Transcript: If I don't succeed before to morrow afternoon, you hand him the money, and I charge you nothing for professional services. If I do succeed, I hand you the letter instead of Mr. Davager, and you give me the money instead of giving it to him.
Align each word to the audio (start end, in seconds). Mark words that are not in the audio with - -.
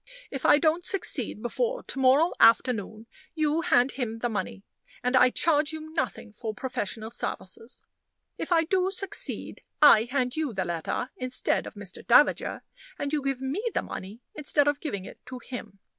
If 0.31 0.47
I 0.47 0.57
don't 0.57 0.83
succeed 0.83 1.43
before 1.43 1.83
to 1.83 1.99
morrow 1.99 2.33
afternoon, 2.39 3.05
you 3.35 3.61
hand 3.61 3.91
him 3.91 4.17
the 4.17 4.29
money, 4.29 4.63
and 5.03 5.15
I 5.15 5.29
charge 5.29 5.73
you 5.73 5.93
nothing 5.93 6.33
for 6.33 6.55
professional 6.55 7.11
services. 7.11 7.83
If 8.35 8.51
I 8.51 8.63
do 8.63 8.89
succeed, 8.89 9.61
I 9.79 10.05
hand 10.05 10.35
you 10.35 10.53
the 10.55 10.65
letter 10.65 11.11
instead 11.17 11.67
of 11.67 11.75
Mr. 11.75 12.03
Davager, 12.03 12.63
and 12.97 13.13
you 13.13 13.21
give 13.21 13.41
me 13.41 13.61
the 13.75 13.83
money 13.83 14.21
instead 14.33 14.67
of 14.67 14.79
giving 14.79 15.05
it 15.05 15.23
to 15.27 15.37
him. 15.37 15.77